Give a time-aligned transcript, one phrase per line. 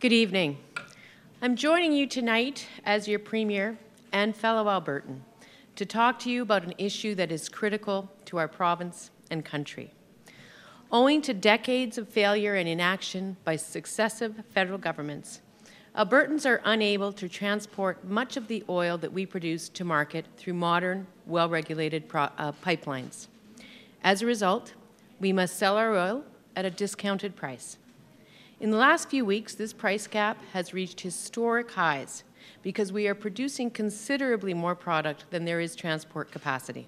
[0.00, 0.58] Good evening.
[1.42, 3.76] I'm joining you tonight as your Premier
[4.12, 5.22] and fellow Albertan
[5.74, 9.90] to talk to you about an issue that is critical to our province and country.
[10.92, 15.40] Owing to decades of failure and inaction by successive federal governments,
[15.96, 20.54] Albertans are unable to transport much of the oil that we produce to market through
[20.54, 23.26] modern, well regulated uh, pipelines.
[24.04, 24.74] As a result,
[25.18, 26.22] we must sell our oil
[26.54, 27.78] at a discounted price.
[28.60, 32.24] In the last few weeks, this price gap has reached historic highs
[32.60, 36.84] because we are producing considerably more product than there is transport capacity.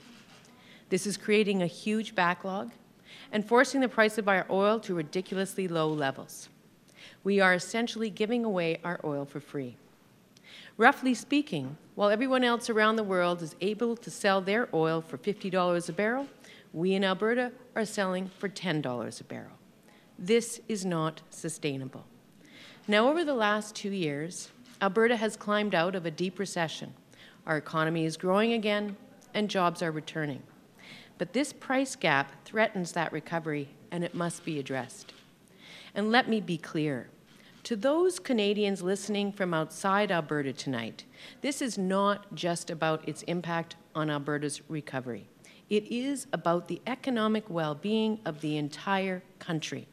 [0.89, 2.73] This is creating a huge backlog
[3.31, 6.49] and forcing the price of our oil to ridiculously low levels.
[7.23, 9.77] We are essentially giving away our oil for free.
[10.77, 15.19] Roughly speaking, while everyone else around the world is able to sell their oil for
[15.19, 16.27] $50 a barrel,
[16.73, 19.60] we in Alberta are selling for $10 a barrel.
[20.23, 22.05] This is not sustainable.
[22.87, 24.51] Now, over the last two years,
[24.83, 26.93] Alberta has climbed out of a deep recession.
[27.47, 28.99] Our economy is growing again,
[29.33, 30.43] and jobs are returning.
[31.17, 35.15] But this price gap threatens that recovery, and it must be addressed.
[35.95, 37.09] And let me be clear
[37.63, 41.05] to those Canadians listening from outside Alberta tonight,
[41.41, 45.29] this is not just about its impact on Alberta's recovery.
[45.71, 49.89] It is about the economic well being of the entire country.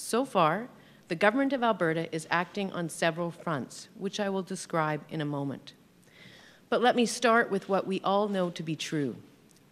[0.00, 0.68] So far,
[1.08, 5.24] the Government of Alberta is acting on several fronts, which I will describe in a
[5.24, 5.72] moment.
[6.70, 9.16] But let me start with what we all know to be true.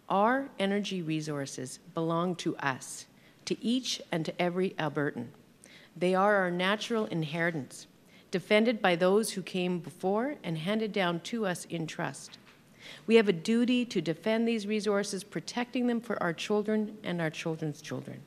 [0.09, 3.05] Our energy resources belong to us,
[3.45, 5.27] to each and to every Albertan.
[5.95, 7.87] They are our natural inheritance,
[8.29, 12.37] defended by those who came before and handed down to us in trust.
[13.05, 17.29] We have a duty to defend these resources, protecting them for our children and our
[17.29, 18.19] children's children.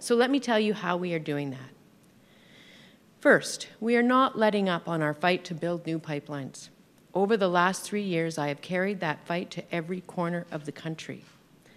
[0.00, 1.70] So let me tell you how we are doing that.
[3.20, 6.70] First, we are not letting up on our fight to build new pipelines.
[7.12, 10.72] Over the last three years, I have carried that fight to every corner of the
[10.72, 11.22] country.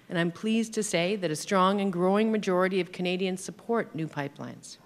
[0.08, 4.08] And I'm pleased to say that a strong and growing majority of Canadians support new
[4.08, 4.78] pipelines.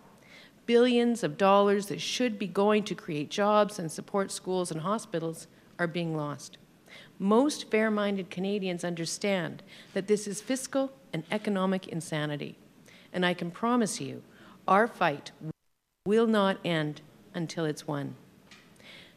[0.65, 5.45] Billions of dollars that should be going to create jobs and support schools and hospitals
[5.77, 6.57] are being lost.
[7.19, 9.61] Most fair minded Canadians understand
[9.93, 12.57] that this is fiscal and economic insanity
[13.13, 14.23] and I can promise you,
[14.67, 15.31] our fight
[16.05, 17.01] will not end
[17.33, 18.15] until it's won.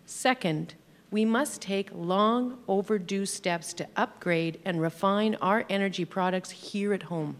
[0.04, 0.74] Second,
[1.10, 7.04] we must take long overdue steps to upgrade and refine our energy products here at
[7.04, 7.36] home.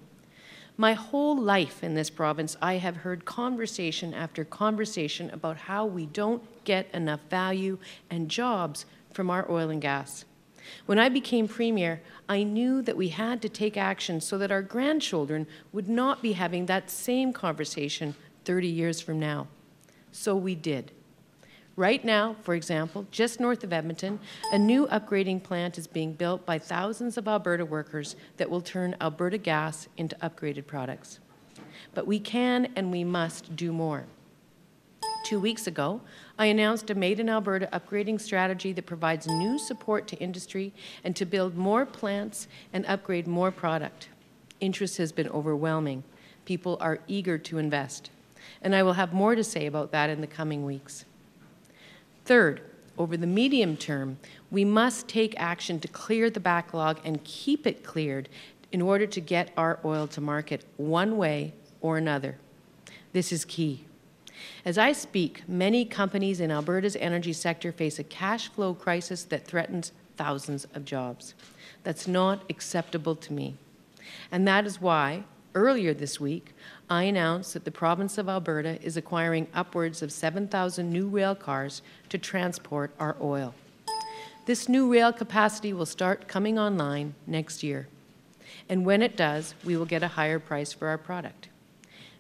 [0.77, 6.07] My whole life in this province, I have heard conversation after conversation about how we
[6.07, 7.79] don't get enough value
[8.09, 10.25] and jobs from our oil and gas.
[10.87, 14.63] When I became Premier, I knew that we had to take action so that our
[14.63, 19.49] grandchildren would not be having that same conversation 30 years from now.
[20.13, 20.93] So we did.
[21.77, 24.21] Right now, for example, just north of Edmonton,
[24.53, 28.97] a new upgrading plant is being built by thousands of Alberta workers that will turn
[29.01, 31.21] Alberta gas into upgraded products.
[31.95, 34.05] But we can and we must do more.
[35.23, 36.01] Two weeks ago,
[36.39, 40.73] I announced a Made in Alberta upgrading strategy that provides new support to industry
[41.05, 44.09] and to build more plants and upgrade more product.
[44.61, 46.05] Interest has been overwhelming.
[46.47, 48.11] People are eager to invest.
[48.63, 51.05] And I will have more to say about that in the coming weeks.
[52.25, 52.63] Third,
[52.97, 54.19] over the medium term,
[54.51, 58.29] we must take action to clear the backlog and keep it cleared
[58.73, 62.39] in order to get our oil to market one way or another.
[63.13, 63.85] This is key.
[64.65, 69.47] As I speak, many companies in Alberta's energy sector face a cash flow crisis that
[69.47, 71.35] threatens thousands of jobs.
[71.83, 73.57] That's not acceptable to me.
[74.31, 75.25] And that is why,
[75.55, 76.55] earlier this week,
[76.89, 81.83] I announced that the province of Alberta is acquiring upwards of 7,000 new rail cars
[82.09, 83.55] to transport our oil.
[84.47, 87.89] This new rail capacity will start coming online next year.
[88.69, 91.49] And when it does, we will get a higher price for our product.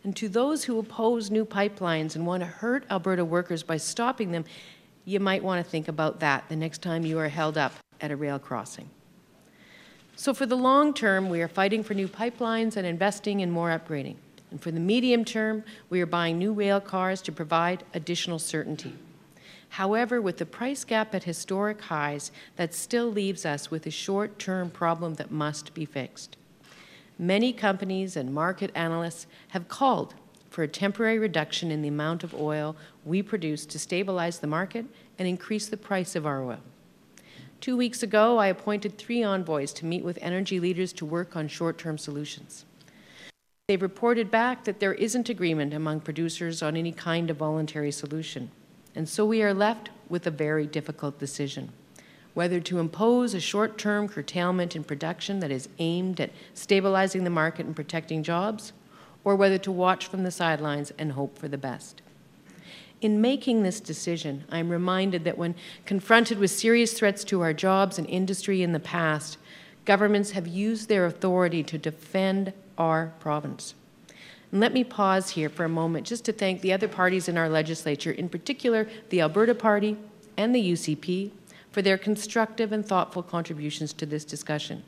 [0.02, 4.32] And to those who oppose new pipelines and want to hurt Alberta workers by stopping
[4.32, 4.44] them,
[5.04, 8.10] you might want to think about that the next time you are held up at
[8.10, 8.88] a rail crossing.
[10.16, 13.70] So, for the long term, we are fighting for new pipelines and investing in more
[13.70, 14.16] upgrading.
[14.50, 18.94] And for the medium term, we are buying new rail cars to provide additional certainty.
[19.70, 24.38] However, with the price gap at historic highs, that still leaves us with a short
[24.38, 26.36] term problem that must be fixed.
[27.20, 30.14] Many companies and market analysts have called
[30.48, 32.74] for a temporary reduction in the amount of oil
[33.04, 34.86] we produce to stabilize the market
[35.18, 36.60] and increase the price of our oil.
[37.60, 41.46] Two weeks ago, I appointed three envoys to meet with energy leaders to work on
[41.46, 42.64] short term solutions.
[43.68, 48.50] They've reported back that there isn't agreement among producers on any kind of voluntary solution.
[48.94, 51.70] And so we are left with a very difficult decision
[52.40, 57.28] whether to impose a short term curtailment in production that is aimed at stabilizing the
[57.28, 58.72] market and protecting jobs,
[59.24, 62.00] or whether to watch from the sidelines and hope for the best.
[63.02, 65.54] In making this decision, I'm reminded that when
[65.84, 69.36] confronted with serious threats to our jobs and industry in the past,
[69.84, 73.74] governments have used their authority to defend our province.
[74.50, 77.36] And let me pause here for a moment just to thank the other parties in
[77.36, 79.98] our legislature, in particular the Alberta Party
[80.38, 81.32] and the UCP,
[81.70, 84.82] for their constructive and thoughtful contributions to this discussion.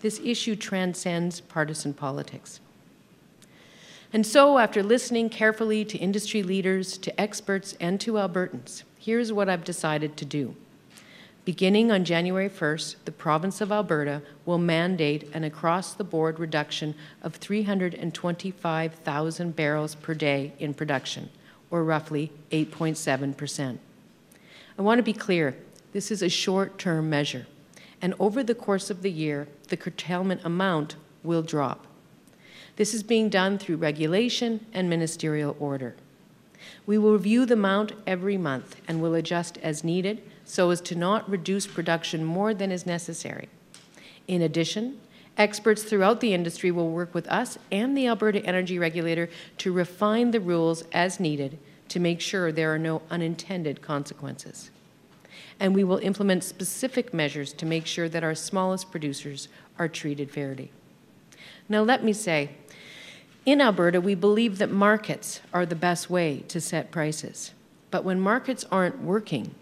[0.00, 2.60] This issue transcends partisan politics.
[4.12, 9.48] And so, after listening carefully to industry leaders, to experts, and to Albertans, here's what
[9.48, 10.54] I've decided to do.
[11.44, 16.96] Beginning on January 1st, the province of Alberta will mandate an across the board reduction
[17.22, 21.30] of 325,000 barrels per day in production,
[21.70, 23.78] or roughly 8.7%.
[24.78, 25.56] I want to be clear
[25.96, 27.46] this is a short term measure,
[28.02, 31.86] and over the course of the year, the curtailment amount will drop.
[32.76, 35.96] This is being done through regulation and ministerial order.
[36.84, 40.94] We will review the amount every month and will adjust as needed so as to
[40.94, 43.48] not reduce production more than is necessary.
[44.28, 45.00] In addition,
[45.38, 50.32] experts throughout the industry will work with us and the Alberta Energy Regulator to refine
[50.32, 51.58] the rules as needed
[51.88, 54.70] to make sure there are no unintended consequences.
[55.58, 59.48] And we will implement specific measures to make sure that our smallest producers
[59.78, 60.70] are treated fairly.
[61.68, 62.50] Now, let me say,
[63.44, 67.52] in Alberta, we believe that markets are the best way to set prices.
[67.90, 69.54] But when markets aren't working,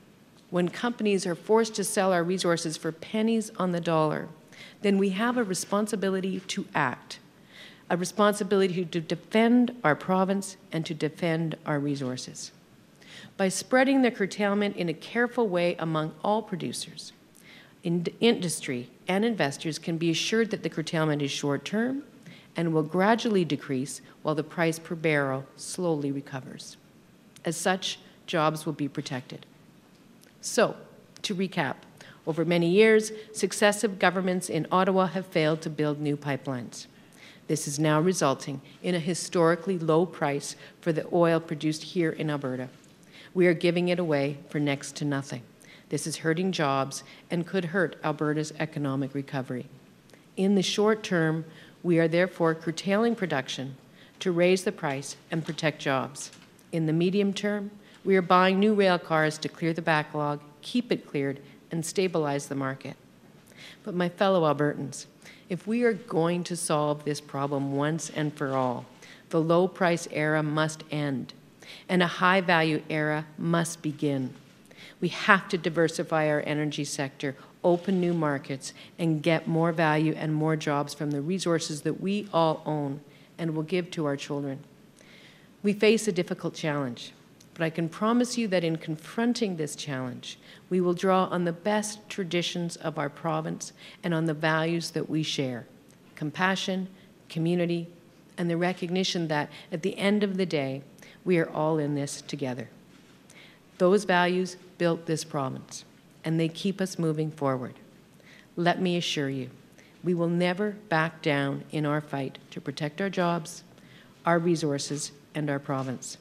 [0.50, 4.28] when companies are forced to sell our resources for pennies on the dollar,
[4.82, 7.18] then we have a responsibility to act,
[7.90, 12.52] a responsibility to defend our province and to defend our resources.
[13.36, 17.12] By spreading the curtailment in a careful way among all producers,
[17.82, 22.02] in industry and investors can be assured that the curtailment is short term
[22.56, 26.76] and will gradually decrease while the price per barrel slowly recovers.
[27.44, 29.44] As such, jobs will be protected.
[30.40, 30.76] So,
[31.22, 31.76] to recap,
[32.26, 36.86] over many years, successive governments in Ottawa have failed to build new pipelines.
[37.48, 42.30] This is now resulting in a historically low price for the oil produced here in
[42.30, 42.68] Alberta.
[43.34, 45.42] We are giving it away for next to nothing.
[45.88, 49.66] This is hurting jobs and could hurt Alberta's economic recovery.
[50.36, 51.44] In the short term,
[51.82, 53.76] we are therefore curtailing production
[54.20, 56.30] to raise the price and protect jobs.
[56.72, 57.70] In the medium term,
[58.04, 61.40] we are buying new rail cars to clear the backlog, keep it cleared,
[61.70, 62.96] and stabilize the market.
[63.82, 65.06] But my fellow Albertans,
[65.48, 68.86] if we are going to solve this problem once and for all,
[69.30, 71.34] the low price era must end,
[71.88, 74.34] and a high value era must begin.
[75.00, 80.34] We have to diversify our energy sector open new markets, and get more value and
[80.34, 83.00] more jobs from the resources that we all own
[83.38, 84.60] and will give to our children.
[85.62, 87.12] We face a difficult challenge,
[87.54, 90.38] but I can promise you that in confronting this challenge,
[90.68, 93.72] we will draw on the best traditions of our province
[94.02, 95.66] and on the values that we share
[96.14, 96.86] compassion,
[97.28, 97.88] community,
[98.38, 100.82] and the recognition that at the end of the day,
[101.24, 102.68] we are all in this together.
[103.78, 105.84] Those values built this province
[106.24, 107.74] and they keep us moving forward.
[108.56, 109.50] Let me assure you,
[110.02, 113.62] we will never back down in our fight to protect our jobs,
[114.24, 116.18] our resources, and our province.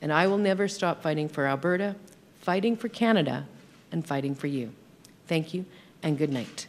[0.00, 1.96] And I will never stop fighting for Alberta,
[2.40, 3.46] fighting for Canada,
[3.90, 4.72] and fighting for you.
[5.26, 5.64] Thank you,
[6.02, 6.67] and good night.